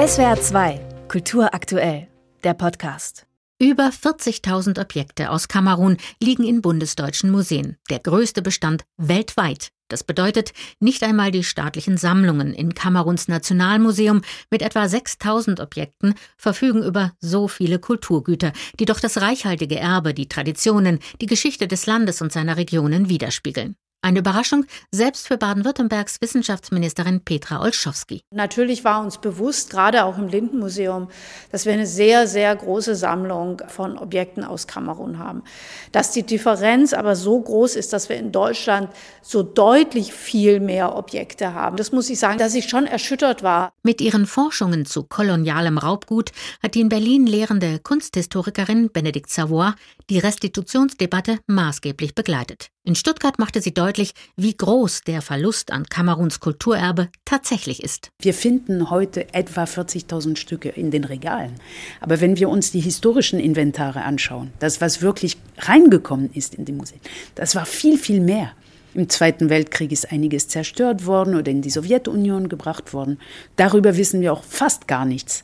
[0.00, 2.08] SWR 2, Kultur aktuell,
[2.42, 3.26] der Podcast.
[3.60, 9.68] Über 40.000 Objekte aus Kamerun liegen in bundesdeutschen Museen, der größte Bestand weltweit.
[9.88, 16.82] Das bedeutet, nicht einmal die staatlichen Sammlungen in Kameruns Nationalmuseum mit etwa 6000 Objekten verfügen
[16.82, 22.22] über so viele Kulturgüter, die doch das reichhaltige Erbe, die Traditionen, die Geschichte des Landes
[22.22, 23.76] und seiner Regionen widerspiegeln.
[24.02, 28.22] Eine Überraschung, selbst für Baden-Württembergs Wissenschaftsministerin Petra Olschowski.
[28.30, 31.08] Natürlich war uns bewusst, gerade auch im Lindenmuseum,
[31.52, 35.42] dass wir eine sehr, sehr große Sammlung von Objekten aus Kamerun haben.
[35.92, 38.88] Dass die Differenz aber so groß ist, dass wir in Deutschland
[39.20, 41.76] so deutlich viel mehr Objekte haben.
[41.76, 43.70] Das muss ich sagen, dass ich schon erschüttert war.
[43.82, 49.72] Mit ihren Forschungen zu kolonialem Raubgut hat die in Berlin lehrende Kunsthistorikerin Benedikt Savoy
[50.08, 52.70] die Restitutionsdebatte maßgeblich begleitet.
[52.82, 58.08] In Stuttgart machte sie deutlich, wie groß der Verlust an Kameruns Kulturerbe tatsächlich ist.
[58.18, 61.56] Wir finden heute etwa 40.000 Stücke in den Regalen.
[62.00, 66.72] Aber wenn wir uns die historischen Inventare anschauen, das, was wirklich reingekommen ist in die
[66.72, 67.00] Museen,
[67.34, 68.52] das war viel, viel mehr.
[68.94, 73.20] Im Zweiten Weltkrieg ist einiges zerstört worden oder in die Sowjetunion gebracht worden.
[73.56, 75.42] Darüber wissen wir auch fast gar nichts.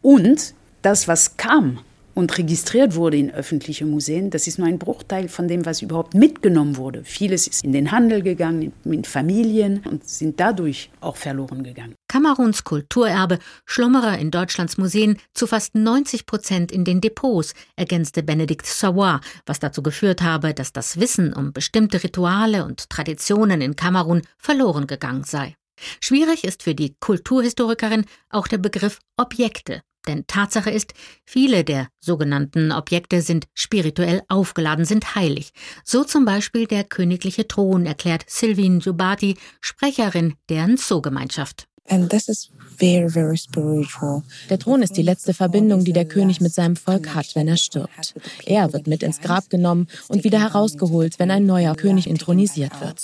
[0.00, 1.80] Und das, was kam,
[2.18, 6.14] und registriert wurde in öffentliche Museen, das ist nur ein Bruchteil von dem, was überhaupt
[6.14, 7.04] mitgenommen wurde.
[7.04, 11.94] Vieles ist in den Handel gegangen, in Familien und sind dadurch auch verloren gegangen.
[12.08, 18.66] Kameruns Kulturerbe schlummere in Deutschlands Museen zu fast 90 Prozent in den Depots, ergänzte Benedikt
[18.66, 24.22] Savoy, was dazu geführt habe, dass das Wissen um bestimmte Rituale und Traditionen in Kamerun
[24.38, 25.54] verloren gegangen sei.
[26.00, 29.82] Schwierig ist für die Kulturhistorikerin auch der Begriff Objekte.
[30.08, 35.52] Denn Tatsache ist, viele der sogenannten Objekte sind spirituell aufgeladen, sind heilig.
[35.84, 41.67] So zum Beispiel der königliche Thron, erklärt Sylvine Jubati, Sprecherin der Nzo-Gemeinschaft.
[44.50, 47.56] Der Thron ist die letzte Verbindung, die der König mit seinem Volk hat, wenn er
[47.56, 48.14] stirbt.
[48.44, 53.00] Er wird mit ins Grab genommen und wieder herausgeholt, wenn ein neuer König intronisiert wird.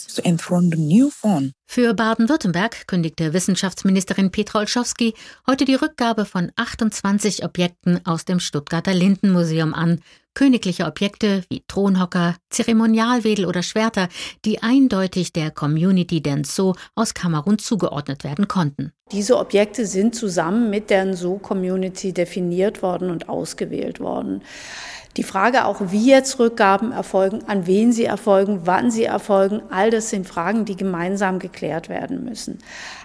[1.66, 5.14] Für Baden-Württemberg kündigte Wissenschaftsministerin Petra Olschowski
[5.47, 10.00] heute die Rückgabe von 28 Objekten aus dem Stuttgarter Lindenmuseum an,
[10.34, 14.09] königliche Objekte wie Thronhocker, Zeremonialwedel oder Schwerter,
[14.44, 18.92] die eindeutig der Community Denso aus Kamerun zugeordnet werden konnten.
[19.12, 24.42] Diese Objekte sind zusammen mit der Nso-Community definiert worden und ausgewählt worden.
[25.16, 29.91] Die Frage auch, wie jetzt Rückgaben erfolgen, an wen sie erfolgen, wann sie erfolgen, all
[29.91, 32.59] das sind Fragen, die gemeinsam geklärt werden müssen.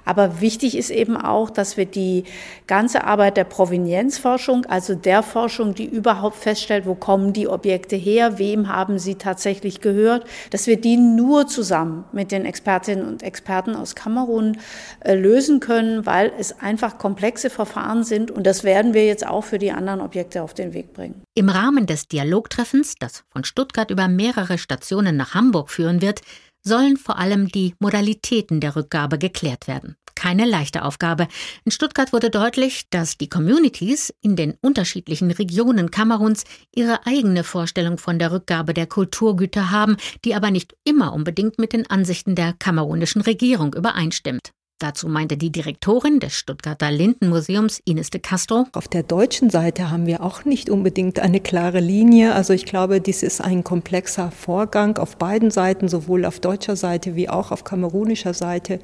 [0.05, 2.23] Aber wichtig ist eben auch, dass wir die
[2.65, 8.39] ganze Arbeit der Provenienzforschung, also der Forschung, die überhaupt feststellt, wo kommen die Objekte her,
[8.39, 9.38] wem haben sie tatsächlich
[9.81, 14.57] gehört, dass wir die nur zusammen mit den Expertinnen und Experten aus Kamerun
[15.01, 19.43] äh, lösen können, weil es einfach komplexe Verfahren sind und das werden wir jetzt auch
[19.43, 21.21] für die anderen Objekte auf den Weg bringen.
[21.35, 26.21] Im Rahmen des Dialogtreffens, das von Stuttgart über mehrere Stationen nach Hamburg führen wird,
[26.63, 29.95] sollen vor allem die Modalitäten der Rückgabe geklärt werden.
[30.19, 31.29] Keine leichte Aufgabe.
[31.63, 36.43] In Stuttgart wurde deutlich, dass die Communities in den unterschiedlichen Regionen Kameruns
[36.75, 41.71] ihre eigene Vorstellung von der Rückgabe der Kulturgüter haben, die aber nicht immer unbedingt mit
[41.71, 44.51] den Ansichten der kamerunischen Regierung übereinstimmt.
[44.79, 48.65] Dazu meinte die Direktorin des Stuttgarter Lindenmuseums, Ines de Castro.
[48.71, 52.33] Auf der deutschen Seite haben wir auch nicht unbedingt eine klare Linie.
[52.33, 57.17] Also ich glaube, dies ist ein komplexer Vorgang auf beiden Seiten, sowohl auf deutscher Seite
[57.17, 58.79] wie auch auf kamerunischer Seite.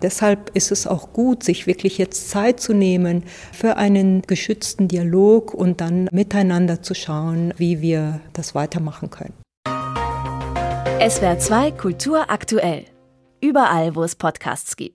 [0.00, 5.54] Deshalb ist es auch gut, sich wirklich jetzt Zeit zu nehmen für einen geschützten Dialog
[5.54, 9.34] und dann miteinander zu schauen, wie wir das weitermachen können.
[11.00, 12.84] SWR 2 Kultur aktuell.
[13.40, 14.92] Überall, wo es Podcasts gibt.